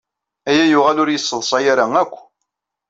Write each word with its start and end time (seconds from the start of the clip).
Aya 0.49 0.65
yuɣal 0.71 0.97
ur 1.01 1.09
yesseḍsay 1.11 1.65
ara 1.71 1.85
akk. 2.01 2.13